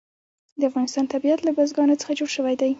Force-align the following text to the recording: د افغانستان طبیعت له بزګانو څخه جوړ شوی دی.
د 0.59 0.61
افغانستان 0.69 1.05
طبیعت 1.13 1.39
له 1.43 1.51
بزګانو 1.57 1.99
څخه 2.01 2.11
جوړ 2.19 2.29
شوی 2.37 2.55
دی. 2.61 2.69